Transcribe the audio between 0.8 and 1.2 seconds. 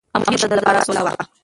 سوله وه.